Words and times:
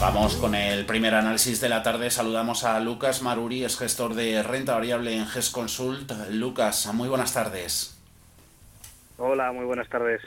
Vamos 0.00 0.36
con 0.36 0.54
el 0.54 0.86
primer 0.86 1.12
análisis 1.14 1.60
de 1.60 1.68
la 1.68 1.82
tarde. 1.82 2.08
Saludamos 2.10 2.62
a 2.62 2.78
Lucas 2.78 3.20
Maruri, 3.20 3.64
es 3.64 3.76
gestor 3.76 4.14
de 4.14 4.44
renta 4.44 4.74
variable 4.74 5.16
en 5.16 5.26
GES 5.26 5.50
Consult. 5.50 6.12
Lucas, 6.30 6.88
muy 6.94 7.08
buenas 7.08 7.32
tardes. 7.32 7.98
Hola, 9.16 9.50
muy 9.50 9.64
buenas 9.64 9.88
tardes. 9.88 10.22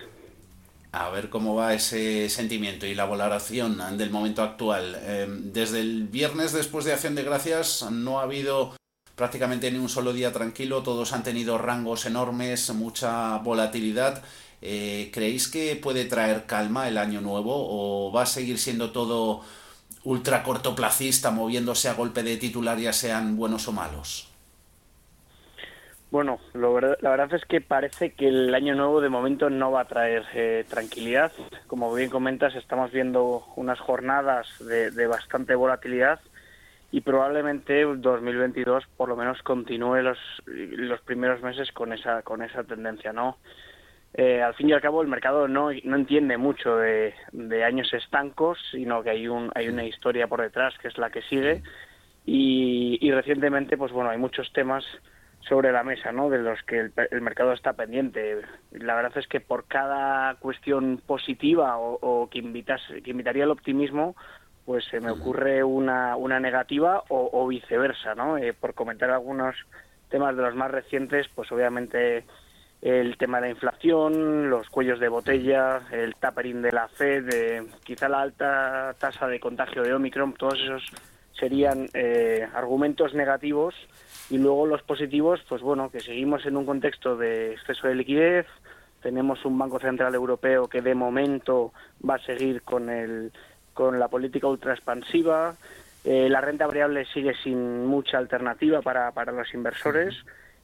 A 0.91 1.09
ver 1.09 1.29
cómo 1.29 1.55
va 1.55 1.73
ese 1.73 2.27
sentimiento 2.27 2.85
y 2.85 2.95
la 2.95 3.05
valoración 3.05 3.97
del 3.97 4.09
momento 4.09 4.43
actual. 4.43 4.99
Em, 5.05 5.53
desde 5.53 5.79
el 5.79 6.03
viernes 6.03 6.51
después 6.51 6.83
de 6.83 6.91
Acción 6.91 7.15
de 7.15 7.23
Gracias 7.23 7.89
no 7.89 8.19
ha 8.19 8.23
habido 8.23 8.75
prácticamente 9.15 9.71
ni 9.71 9.77
un 9.77 9.87
solo 9.87 10.11
día 10.11 10.33
tranquilo, 10.33 10.83
todos 10.83 11.13
han 11.13 11.23
tenido 11.23 11.57
rangos 11.57 12.05
enormes, 12.05 12.73
mucha 12.73 13.37
volatilidad. 13.37 14.21
Eh, 14.61 15.09
¿Creéis 15.13 15.47
que 15.47 15.77
puede 15.77 16.05
traer 16.05 16.45
calma 16.45 16.89
el 16.89 16.97
año 16.97 17.21
nuevo 17.21 17.53
o 17.55 18.11
va 18.11 18.23
a 18.23 18.25
seguir 18.25 18.59
siendo 18.59 18.91
todo 18.91 19.43
ultra 20.03 20.43
cortoplacista, 20.43 21.31
moviéndose 21.31 21.89
a 21.89 21.93
golpe 21.93 22.23
de 22.23 22.37
titular, 22.37 22.77
ya 22.77 22.93
sean 22.93 23.37
buenos 23.37 23.67
o 23.67 23.71
malos? 23.71 24.31
Bueno, 26.11 26.39
lo 26.53 26.77
la 26.81 27.09
verdad 27.09 27.33
es 27.33 27.45
que 27.45 27.61
parece 27.61 28.11
que 28.11 28.27
el 28.27 28.53
año 28.53 28.75
nuevo 28.75 28.99
de 28.99 29.07
momento 29.07 29.49
no 29.49 29.71
va 29.71 29.81
a 29.81 29.87
traer 29.87 30.25
eh, 30.33 30.65
tranquilidad. 30.69 31.31
Como 31.67 31.93
bien 31.93 32.09
comentas, 32.09 32.53
estamos 32.55 32.91
viendo 32.91 33.45
unas 33.55 33.79
jornadas 33.79 34.47
de, 34.59 35.07
bastante 35.07 35.55
volatilidad 35.55 36.19
y 36.91 36.99
probablemente 36.99 37.83
2022 37.83 38.83
por 38.97 39.07
lo 39.07 39.15
menos 39.15 39.41
continúe 39.41 40.01
los, 40.01 40.17
los 40.45 40.99
primeros 40.99 41.41
meses 41.41 41.71
con 41.71 41.93
esa, 41.93 42.23
con 42.23 42.41
esa 42.41 42.65
tendencia, 42.65 43.13
¿no? 43.13 43.37
Eh, 44.13 44.41
al 44.41 44.53
fin 44.55 44.69
y 44.69 44.73
al 44.73 44.81
cabo 44.81 45.01
el 45.01 45.07
mercado 45.07 45.47
no, 45.47 45.69
no 45.71 45.95
entiende 45.95 46.37
mucho 46.37 46.75
de, 46.75 47.13
años 47.63 47.93
estancos, 47.93 48.59
sino 48.71 49.03
que 49.03 49.11
hay, 49.11 49.27
un, 49.27 49.51
hay 49.55 49.69
una 49.69 49.85
historia 49.85 50.27
por 50.27 50.41
detrás 50.41 50.77
que 50.79 50.89
es 50.89 50.97
la 50.97 51.09
que 51.09 51.21
sigue 51.23 51.63
y, 52.25 52.97
y 52.99 53.11
recientemente 53.11 53.77
pues 53.77 53.93
bueno 53.93 54.09
hay 54.09 54.17
muchos 54.17 54.51
temas 54.51 54.83
sobre 55.47 55.71
la 55.71 55.83
mesa, 55.83 56.11
¿no? 56.11 56.29
De 56.29 56.37
los 56.37 56.61
que 56.63 56.91
el, 56.95 57.21
mercado 57.21 57.53
está 57.53 57.73
pendiente. 57.73 58.41
La 58.71 58.95
verdad 58.95 59.17
es 59.17 59.27
que 59.27 59.39
por 59.39 59.65
cada 59.65 60.35
cuestión 60.35 61.01
positiva 61.05 61.77
o, 61.77 62.29
que, 62.29 62.39
invitas, 62.39 62.81
que 63.03 63.11
invitaría 63.11 63.43
al 63.43 63.51
optimismo, 63.51 64.15
pues 64.65 64.85
se 64.85 64.99
me 64.99 65.11
ocurre 65.11 65.63
una, 65.63 66.15
una 66.15 66.39
negativa 66.39 67.03
o, 67.09 67.47
viceversa, 67.47 68.15
¿no? 68.15 68.37
Eh, 68.37 68.53
por 68.53 68.73
comentar 68.73 69.09
algunos 69.09 69.55
temas 70.09 70.35
de 70.35 70.43
los 70.43 70.55
más 70.55 70.69
recientes, 70.69 71.27
pues 71.33 71.51
obviamente 71.51 72.23
el 72.81 73.15
tema 73.17 73.39
de 73.39 73.47
la 73.47 73.51
inflación, 73.51 74.49
los 74.49 74.69
cuellos 74.69 74.99
de 74.99 75.07
botella, 75.07 75.81
el 75.91 76.15
tapering 76.15 76.61
de 76.61 76.71
la 76.71 76.87
Fed, 76.87 77.25
de, 77.25 77.67
quizá 77.83 78.09
la 78.09 78.21
alta 78.21 78.95
tasa 78.97 79.27
de 79.27 79.39
contagio 79.39 79.83
de 79.83 79.93
Omicron, 79.93 80.33
todos 80.33 80.59
esos 80.59 80.83
serían 81.39 81.87
eh, 81.93 82.47
argumentos 82.53 83.13
negativos. 83.13 83.75
Y 84.29 84.37
luego 84.37 84.65
los 84.65 84.81
positivos, 84.81 85.41
pues 85.47 85.61
bueno, 85.61 85.91
que 85.91 85.99
seguimos 85.99 86.45
en 86.45 86.57
un 86.57 86.65
contexto 86.65 87.17
de 87.17 87.53
exceso 87.53 87.87
de 87.87 87.95
liquidez, 87.95 88.47
tenemos 89.01 89.43
un 89.45 89.57
Banco 89.57 89.79
Central 89.79 90.15
Europeo 90.15 90.67
que 90.67 90.81
de 90.81 90.95
momento 90.95 91.73
va 92.07 92.15
a 92.15 92.25
seguir 92.25 92.61
con, 92.61 92.89
el, 92.89 93.31
con 93.73 93.99
la 93.99 94.07
política 94.07 94.47
ultra 94.47 94.73
expansiva, 94.73 95.55
eh, 96.03 96.29
la 96.29 96.41
renta 96.41 96.65
variable 96.65 97.05
sigue 97.13 97.33
sin 97.43 97.85
mucha 97.85 98.17
alternativa 98.17 98.81
para, 98.81 99.11
para 99.11 99.31
los 99.31 99.53
inversores 99.53 100.15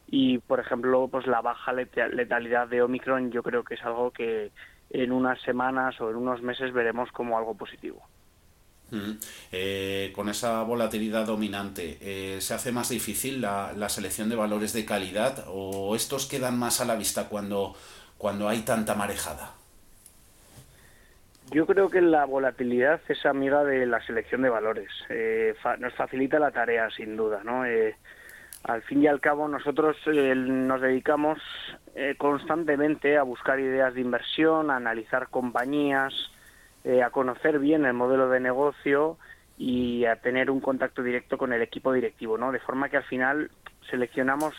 y, 0.07 0.37
por 0.39 0.59
ejemplo, 0.59 1.07
pues 1.11 1.27
la 1.27 1.41
baja 1.41 1.73
letalidad 1.73 2.67
de 2.67 2.81
Omicron 2.81 3.31
yo 3.31 3.43
creo 3.43 3.63
que 3.63 3.75
es 3.75 3.83
algo 3.83 4.11
que 4.11 4.51
en 4.89 5.11
unas 5.11 5.41
semanas 5.41 5.99
o 5.99 6.09
en 6.09 6.15
unos 6.15 6.41
meses 6.41 6.73
veremos 6.73 7.11
como 7.11 7.37
algo 7.37 7.55
positivo. 7.55 8.01
Eh, 9.51 10.13
con 10.15 10.29
esa 10.29 10.63
volatilidad 10.63 11.25
dominante, 11.25 11.97
eh, 11.99 12.39
¿se 12.39 12.53
hace 12.53 12.71
más 12.71 12.87
difícil 12.87 13.41
la, 13.41 13.89
selección 13.89 14.29
de 14.29 14.37
valores 14.37 14.71
de 14.71 14.85
calidad 14.85 15.43
o 15.47 15.93
estos 15.93 16.25
quedan 16.25 16.57
más 16.57 16.79
a 16.79 16.85
la 16.85 16.95
vista 16.95 17.27
cuando, 17.27 17.75
cuando 18.17 18.47
hay 18.47 18.61
tanta 18.61 18.95
marejada? 18.95 19.55
Yo 21.51 21.65
creo 21.65 21.89
que 21.89 22.01
la 22.01 22.25
volatilidad 22.25 23.01
es 23.09 23.25
amiga 23.25 23.63
de 23.65 23.85
la 23.85 24.01
selección 24.05 24.41
de 24.41 24.49
valores. 24.49 24.89
Eh, 25.09 25.53
nos 25.79 25.93
facilita 25.95 26.39
la 26.39 26.51
tarea, 26.51 26.89
sin 26.91 27.17
duda. 27.17 27.41
¿no? 27.43 27.65
Al 28.67 28.81
fin 28.83 29.01
y 29.03 29.07
al 29.07 29.19
cabo, 29.19 29.47
nosotros 29.47 29.97
nos 30.05 30.81
dedicamos 30.81 31.39
constantemente 32.17 33.17
a 33.17 33.23
buscar 33.23 33.59
ideas 33.59 33.93
de 33.93 34.01
inversión, 34.01 34.69
a 34.69 34.75
analizar 34.75 35.29
compañías, 35.29 36.13
eh, 36.87 37.03
a 37.03 37.09
conocer 37.09 37.59
bien 37.59 37.83
el 37.83 37.93
modelo 37.93 38.29
de 38.29 38.39
negocio 38.39 39.17
y 39.57 40.05
a 40.05 40.15
tener 40.21 40.49
un 40.49 40.61
contacto 40.61 41.03
directo 41.03 41.37
con 41.37 41.51
el 41.51 41.61
equipo 41.61 41.91
directivo, 41.91 42.37
¿no? 42.37 42.53
De 42.53 42.59
forma 42.59 42.87
que 42.87 42.95
al 42.95 43.03
final 43.03 43.51
seleccionamos 43.89 44.55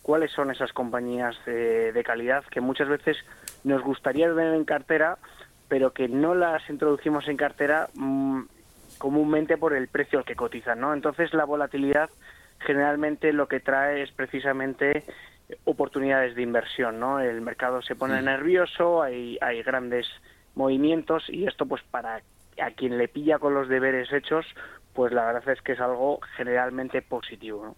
cuáles 0.00 0.30
son 0.30 0.52
esas 0.52 0.72
compañías 0.72 1.34
de, 1.46 2.00
calidad 2.06 2.44
que 2.44 2.60
muchas 2.60 2.88
veces 2.88 3.16
nos 3.64 3.82
gustaría 3.82 4.30
ver 4.32 4.54
en 4.54 4.64
cartera, 4.64 5.18
pero 5.66 5.92
que 5.92 6.06
no 6.06 6.36
las 6.36 6.62
introducimos 6.70 7.26
en 7.26 7.36
cartera 7.36 7.88
mm, 7.94 8.42
comúnmente 8.98 9.56
por 9.56 9.74
el 9.74 9.88
precio 9.88 10.20
al 10.20 10.24
que 10.24 10.36
cotizan, 10.36 10.78
¿no? 10.78 10.94
Entonces 10.94 11.34
la 11.34 11.44
volatilidad 11.44 12.08
generalmente 12.64 13.32
lo 13.32 13.48
que 13.48 13.60
trae 13.60 14.02
es 14.02 14.10
precisamente 14.12 15.04
oportunidades 15.64 16.34
de 16.34 16.42
inversión, 16.42 16.98
¿no? 16.98 17.20
El 17.20 17.40
mercado 17.40 17.82
se 17.82 17.94
pone 17.94 18.20
nervioso, 18.22 19.02
hay, 19.02 19.38
hay 19.40 19.62
grandes 19.62 20.06
movimientos 20.54 21.24
y 21.28 21.46
esto 21.46 21.66
pues 21.66 21.82
para 21.90 22.22
a 22.60 22.70
quien 22.70 22.98
le 22.98 23.08
pilla 23.08 23.38
con 23.38 23.54
los 23.54 23.68
deberes 23.68 24.12
hechos, 24.12 24.46
pues 24.92 25.12
la 25.12 25.24
verdad 25.26 25.48
es 25.48 25.60
que 25.60 25.72
es 25.72 25.80
algo 25.80 26.20
generalmente 26.36 27.02
positivo. 27.02 27.76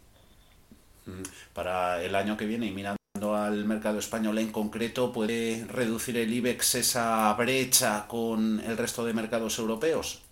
Mm, 1.06 1.22
para 1.54 2.02
el 2.02 2.14
año 2.14 2.36
que 2.36 2.46
viene 2.46 2.66
y 2.66 2.72
mirando 2.72 2.96
al 3.34 3.64
mercado 3.64 3.98
español 3.98 4.38
en 4.38 4.52
concreto, 4.52 5.12
¿puede 5.12 5.64
reducir 5.66 6.18
el 6.18 6.32
IBEX 6.32 6.74
esa 6.76 7.32
brecha 7.34 8.06
con 8.06 8.60
el 8.60 8.76
resto 8.76 9.04
de 9.04 9.14
mercados 9.14 9.58
europeos? 9.58 10.22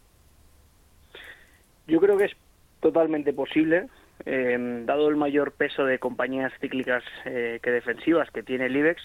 Yo 1.86 2.00
creo 2.00 2.16
que 2.16 2.24
es 2.26 2.32
totalmente 2.80 3.32
posible, 3.32 3.88
eh, 4.26 4.82
dado 4.86 5.08
el 5.08 5.16
mayor 5.16 5.52
peso 5.52 5.84
de 5.84 5.98
compañías 5.98 6.52
cíclicas 6.60 7.04
eh, 7.24 7.60
que 7.62 7.70
defensivas 7.70 8.30
que 8.30 8.42
tiene 8.42 8.66
el 8.66 8.76
IBEX 8.76 9.02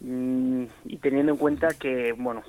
Mm, 0.00 0.64
y 0.86 0.96
teniendo 0.96 1.32
en 1.32 1.38
cuenta 1.38 1.68
que, 1.78 2.12
bueno, 2.12 2.42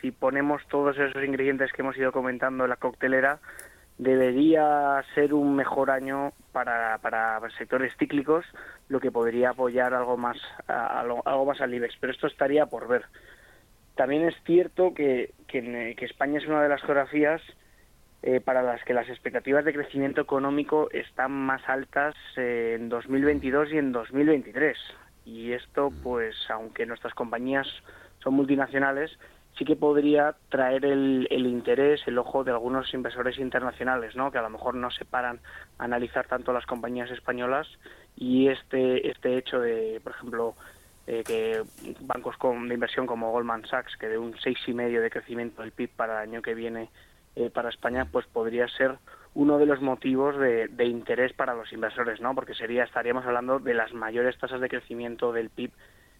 si 0.00 0.10
ponemos 0.10 0.66
todos 0.68 0.96
esos 0.98 1.22
ingredientes 1.22 1.70
que 1.72 1.82
hemos 1.82 1.96
ido 1.98 2.12
comentando 2.12 2.64
en 2.64 2.70
la 2.70 2.76
coctelera, 2.76 3.40
debería 3.98 5.04
ser 5.14 5.34
un 5.34 5.54
mejor 5.54 5.90
año 5.90 6.32
para, 6.52 6.98
para 6.98 7.40
sectores 7.58 7.94
cíclicos, 7.98 8.46
lo 8.88 9.00
que 9.00 9.12
podría 9.12 9.50
apoyar 9.50 9.92
algo 9.92 10.16
más, 10.16 10.38
algo 10.66 11.44
más 11.44 11.60
al 11.60 11.74
IBEX, 11.74 11.96
pero 12.00 12.12
esto 12.12 12.26
estaría 12.26 12.66
por 12.66 12.88
ver. 12.88 13.04
También 13.96 14.26
es 14.26 14.34
cierto 14.44 14.94
que, 14.94 15.34
que, 15.46 15.94
España 16.00 16.38
es 16.38 16.46
una 16.46 16.62
de 16.62 16.70
las 16.70 16.82
geografías 16.82 17.42
eh, 18.26 18.40
para 18.40 18.62
las 18.62 18.82
que 18.84 18.94
las 18.94 19.06
expectativas 19.10 19.66
de 19.66 19.74
crecimiento 19.74 20.22
económico 20.22 20.88
están 20.92 21.30
más 21.30 21.60
altas 21.68 22.14
eh, 22.38 22.74
en 22.74 22.88
2022 22.88 23.70
y 23.70 23.76
en 23.76 23.92
2023 23.92 24.78
y 25.26 25.52
esto 25.52 25.92
pues 26.02 26.34
aunque 26.48 26.86
nuestras 26.86 27.12
compañías 27.12 27.66
son 28.22 28.32
multinacionales 28.32 29.10
sí 29.58 29.66
que 29.66 29.76
podría 29.76 30.36
traer 30.48 30.86
el, 30.86 31.28
el, 31.30 31.46
interés, 31.46 32.00
el 32.06 32.16
ojo 32.16 32.44
de 32.44 32.52
algunos 32.52 32.94
inversores 32.94 33.38
internacionales, 33.38 34.16
¿no? 34.16 34.32
Que 34.32 34.38
a 34.38 34.42
lo 34.42 34.48
mejor 34.48 34.74
no 34.74 34.90
se 34.90 35.04
paran 35.04 35.40
a 35.76 35.84
analizar 35.84 36.26
tanto 36.26 36.54
las 36.54 36.64
compañías 36.64 37.10
españolas. 37.10 37.68
Y 38.16 38.48
este 38.48 39.10
este 39.10 39.36
hecho 39.36 39.60
de, 39.60 40.00
por 40.02 40.12
ejemplo, 40.12 40.54
eh, 41.06 41.22
que 41.26 41.62
bancos 42.00 42.36
de 42.40 42.74
inversión 42.74 43.06
como 43.06 43.32
Goldman 43.32 43.66
Sachs, 43.66 43.98
que 43.98 44.08
de 44.08 44.16
un 44.16 44.34
seis 44.38 44.58
y 44.66 44.72
medio 44.72 45.02
de 45.02 45.10
crecimiento 45.10 45.60
del 45.60 45.72
PIB 45.72 45.90
para 45.90 46.22
el 46.22 46.30
año 46.30 46.42
que 46.42 46.54
viene 46.54 46.88
eh, 47.36 47.50
para 47.50 47.68
España, 47.68 48.06
pues 48.10 48.26
podría 48.26 48.68
ser 48.68 48.98
uno 49.34 49.58
de 49.58 49.66
los 49.66 49.80
motivos 49.80 50.38
de, 50.38 50.84
interés 50.84 51.32
para 51.32 51.54
los 51.54 51.72
inversores, 51.72 52.20
¿no? 52.20 52.34
Porque 52.34 52.54
sería 52.54 52.84
estaríamos 52.84 53.26
hablando 53.26 53.58
de 53.58 53.74
las 53.74 53.92
mayores 53.92 54.38
tasas 54.38 54.60
de 54.60 54.68
crecimiento 54.68 55.32
del 55.32 55.50
PIB 55.50 55.72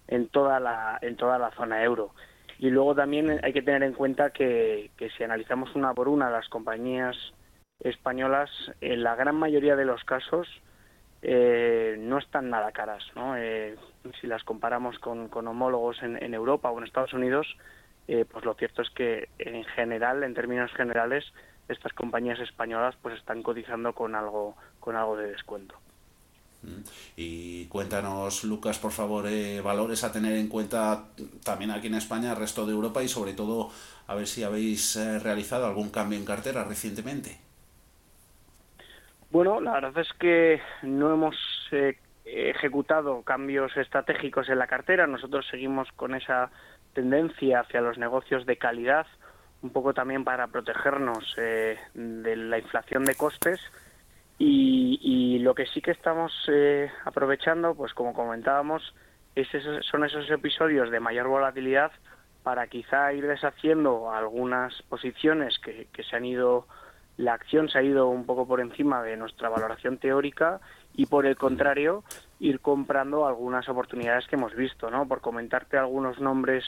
en 0.08 0.28
toda 0.28 0.58
la 0.61 0.99
en 1.00 1.16
toda 1.16 1.38
la 1.38 1.50
zona 1.52 1.82
euro. 1.84 2.12
Y 2.58 2.70
luego 2.70 2.94
también 2.94 3.40
hay 3.43 3.52
que 3.52 3.62
tener 3.62 3.82
en 3.82 3.93
cuenta 3.93 4.31
que, 4.31 4.90
que 4.96 5.11
si 5.11 5.22
analizamos 5.22 5.75
una 5.75 5.94
por 5.94 6.08
una 6.08 6.31
las 6.31 6.49
compañías 6.49 7.17
españolas, 7.81 8.50
en 8.81 9.02
la 9.02 9.14
gran 9.17 9.37
mayoría 9.37 9.76
de 9.76 9.84
los 9.84 10.05
casos 10.05 10.49
eh, 11.22 11.96
no 11.99 12.19
están 12.19 12.50
nada 12.50 12.70
caras. 12.72 13.02
¿no? 13.17 13.37
Eh, 13.37 13.76
si 14.20 14.26
las 14.26 14.44
comparamos 14.44 14.99
con, 14.99 15.28
con 15.28 15.49
homólogos 15.49 16.02
en, 16.02 16.22
en, 16.22 16.34
Europa 16.34 16.70
o 16.70 16.78
en 16.78 16.84
Estados 16.84 17.14
Unidos, 17.14 17.46
eh, 18.08 18.24
pues 18.30 18.44
lo 18.44 18.54
cierto 18.54 18.82
es 18.82 18.90
que 18.90 19.28
en 19.38 19.64
general, 19.64 20.22
en 20.22 20.34
términos 20.34 20.72
generales, 20.74 21.24
estas 21.68 21.92
compañías 21.92 22.40
españolas 22.40 22.94
pues 23.00 23.16
están 23.16 23.42
cotizando 23.42 23.92
con 23.94 24.14
algo, 24.14 24.56
con 24.80 24.96
algo 24.96 25.16
de 25.16 25.30
descuento. 25.30 25.76
Mm. 26.62 26.82
Y 27.16 27.66
cuéntanos, 27.66 28.44
Lucas, 28.44 28.78
por 28.78 28.92
favor, 28.92 29.26
eh, 29.28 29.60
valores 29.60 30.04
a 30.04 30.12
tener 30.12 30.34
en 30.34 30.48
cuenta 30.48 31.04
también 31.44 31.70
aquí 31.70 31.86
en 31.86 31.94
España, 31.94 32.32
el 32.32 32.38
resto 32.38 32.66
de 32.66 32.72
Europa 32.72 33.02
y 33.02 33.08
sobre 33.08 33.34
todo 33.34 33.70
a 34.06 34.14
ver 34.14 34.26
si 34.26 34.42
habéis 34.42 34.96
eh, 34.96 35.18
realizado 35.18 35.66
algún 35.66 35.90
cambio 35.90 36.18
en 36.18 36.24
cartera 36.24 36.64
recientemente. 36.64 37.38
Bueno, 39.30 39.60
la 39.60 39.72
verdad 39.72 39.98
es 39.98 40.12
que 40.18 40.60
no 40.82 41.12
hemos 41.12 41.36
eh, 41.72 41.98
ejecutado 42.24 43.22
cambios 43.22 43.76
estratégicos 43.76 44.48
en 44.48 44.58
la 44.58 44.66
cartera. 44.66 45.06
Nosotros 45.06 45.46
seguimos 45.50 45.90
con 45.92 46.14
esa 46.14 46.50
tendencia 46.92 47.60
hacia 47.60 47.80
los 47.80 47.98
negocios 47.98 48.46
de 48.46 48.56
calidad, 48.56 49.06
un 49.62 49.70
poco 49.70 49.94
también 49.94 50.24
para 50.24 50.46
protegernos 50.48 51.34
eh, 51.38 51.78
de 51.94 52.36
la 52.36 52.58
inflación 52.58 53.04
de 53.04 53.14
costes. 53.14 53.60
Y, 54.38 54.98
y 55.02 55.38
lo 55.40 55.54
que 55.54 55.66
sí 55.66 55.80
que 55.80 55.92
estamos 55.92 56.32
eh, 56.48 56.90
aprovechando, 57.04 57.74
pues 57.74 57.94
como 57.94 58.14
comentábamos, 58.14 58.94
es 59.34 59.52
esos, 59.54 59.84
son 59.86 60.04
esos 60.04 60.28
episodios 60.30 60.90
de 60.90 61.00
mayor 61.00 61.28
volatilidad 61.28 61.92
para 62.42 62.66
quizá 62.66 63.12
ir 63.12 63.26
deshaciendo 63.26 64.12
algunas 64.12 64.82
posiciones 64.82 65.58
que 65.58 66.02
se 66.02 66.16
han 66.16 66.26
ido 66.26 66.66
la 67.16 67.34
acción 67.34 67.69
se 67.69 67.78
ha 67.78 67.82
ido 67.82 68.08
un 68.08 68.26
poco 68.26 68.46
por 68.46 68.61
encima 68.61 69.02
de 69.02 69.16
nuestra 69.16 69.49
valoración 69.49 69.99
teórica 69.99 70.61
y 70.94 71.06
por 71.06 71.26
el 71.26 71.37
contrario 71.37 72.02
ir 72.40 72.61
comprando 72.61 73.26
algunas 73.26 73.69
oportunidades 73.69 74.26
que 74.26 74.37
hemos 74.37 74.55
visto, 74.55 74.90
¿no? 74.90 75.06
Por 75.06 75.20
comentarte 75.20 75.76
algunos 75.76 76.20
nombres 76.20 76.64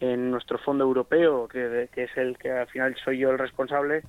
en 0.00 0.30
nuestro 0.30 0.58
fondo 0.58 0.84
europeo, 0.84 1.48
que, 1.48 1.88
que 1.92 2.04
es 2.04 2.16
el 2.16 2.36
que 2.36 2.50
al 2.50 2.66
final 2.66 2.96
soy 3.04 3.18
yo 3.18 3.30
el 3.30 3.38
responsable, 3.38 4.02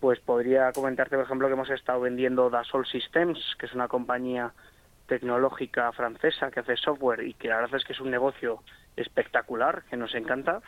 pues 0.00 0.18
podría 0.20 0.72
comentarte, 0.72 1.16
por 1.16 1.24
ejemplo, 1.24 1.46
que 1.46 1.54
hemos 1.54 1.70
estado 1.70 2.00
vendiendo 2.00 2.50
Dassault 2.50 2.88
Systems, 2.88 3.38
que 3.58 3.66
es 3.66 3.74
una 3.74 3.88
compañía 3.88 4.52
tecnológica 5.06 5.92
francesa 5.92 6.50
que 6.50 6.60
hace 6.60 6.76
software 6.76 7.22
y 7.24 7.34
que 7.34 7.48
la 7.48 7.56
verdad 7.56 7.76
es 7.76 7.84
que 7.84 7.92
es 7.92 8.00
un 8.00 8.10
negocio 8.10 8.62
espectacular, 8.96 9.84
que 9.88 9.96
nos 9.96 10.14
encanta, 10.14 10.60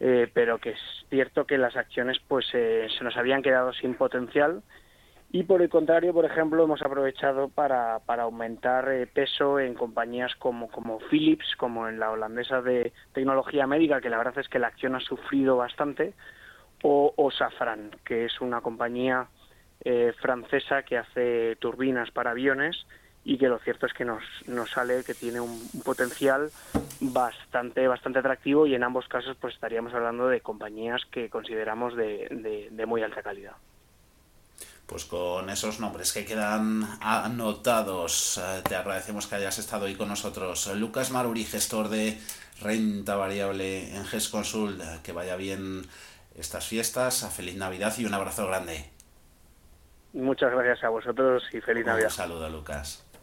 eh, 0.00 0.28
pero 0.32 0.58
que 0.58 0.70
es 0.70 0.80
cierto 1.08 1.46
que 1.46 1.58
las 1.58 1.76
acciones 1.76 2.18
pues 2.26 2.46
eh, 2.52 2.88
se 2.96 3.04
nos 3.04 3.16
habían 3.16 3.42
quedado 3.42 3.72
sin 3.72 3.94
potencial. 3.94 4.62
Y 5.30 5.42
por 5.42 5.62
el 5.62 5.68
contrario, 5.68 6.12
por 6.12 6.24
ejemplo, 6.24 6.62
hemos 6.62 6.80
aprovechado 6.82 7.48
para, 7.48 7.98
para 8.06 8.22
aumentar 8.22 8.88
eh, 8.92 9.06
peso 9.06 9.58
en 9.58 9.74
compañías 9.74 10.32
como, 10.36 10.68
como 10.68 11.00
Philips, 11.10 11.56
como 11.56 11.88
en 11.88 11.98
la 11.98 12.12
holandesa 12.12 12.62
de 12.62 12.92
tecnología 13.12 13.66
médica, 13.66 14.00
que 14.00 14.10
la 14.10 14.18
verdad 14.18 14.38
es 14.38 14.48
que 14.48 14.60
la 14.60 14.68
acción 14.68 14.94
ha 14.94 15.00
sufrido 15.00 15.56
bastante, 15.56 16.14
o, 16.84 17.12
o 17.16 17.30
Safran, 17.32 17.90
que 18.04 18.26
es 18.26 18.40
una 18.40 18.60
compañía 18.60 19.26
eh, 19.84 20.12
francesa 20.20 20.82
que 20.82 20.98
hace 20.98 21.56
turbinas 21.56 22.10
para 22.12 22.30
aviones 22.30 22.86
y 23.24 23.38
que 23.38 23.48
lo 23.48 23.58
cierto 23.58 23.86
es 23.86 23.92
que 23.94 24.04
nos, 24.04 24.22
nos 24.46 24.70
sale 24.70 25.02
que 25.02 25.14
tiene 25.14 25.40
un, 25.40 25.68
un, 25.72 25.80
potencial 25.82 26.50
bastante 27.00 27.88
bastante 27.88 28.18
atractivo 28.18 28.66
y 28.66 28.74
en 28.74 28.84
ambos 28.84 29.08
casos 29.08 29.36
pues 29.40 29.54
estaríamos 29.54 29.94
hablando 29.94 30.28
de 30.28 30.40
compañías 30.40 31.02
que 31.10 31.30
consideramos 31.30 31.96
de, 31.96 32.28
de, 32.30 32.68
de 32.70 32.86
muy 32.86 33.02
alta 33.02 33.22
calidad. 33.22 33.54
Pues 34.86 35.06
con 35.06 35.48
esos 35.48 35.80
nombres 35.80 36.12
que 36.12 36.26
quedan 36.26 36.86
anotados, 37.00 38.36
eh, 38.36 38.62
te 38.68 38.76
agradecemos 38.76 39.26
que 39.26 39.36
hayas 39.36 39.58
estado 39.58 39.86
ahí 39.86 39.94
con 39.94 40.08
nosotros. 40.08 40.70
Lucas 40.76 41.10
Maruri, 41.10 41.44
gestor 41.44 41.88
de 41.88 42.18
renta 42.60 43.16
variable 43.16 43.96
en 43.96 44.04
GES 44.04 44.28
Consult, 44.28 44.82
que 45.02 45.12
vaya 45.12 45.36
bien 45.36 45.86
estas 46.36 46.66
fiestas, 46.66 47.26
feliz 47.34 47.56
Navidad 47.56 47.94
y 47.96 48.04
un 48.04 48.12
abrazo 48.12 48.46
grande. 48.46 48.90
Muchas 50.12 50.52
gracias 50.52 50.84
a 50.84 50.90
vosotros 50.90 51.42
y 51.52 51.60
feliz 51.62 51.86
Navidad. 51.86 52.08
Un 52.08 52.14
saludo, 52.14 52.48
Lucas. 52.50 53.04